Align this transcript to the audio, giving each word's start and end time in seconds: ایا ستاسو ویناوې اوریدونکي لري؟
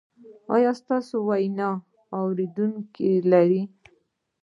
ایا 0.55 0.71
ستاسو 0.81 1.15
ویناوې 1.27 1.81
اوریدونکي 2.19 3.11
لري؟ 3.31 3.61